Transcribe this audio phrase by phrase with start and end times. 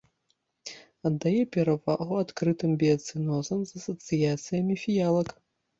[1.09, 5.29] Аддае перавагу адкрытым біяцэнозам з асацыяцыямі фіялак.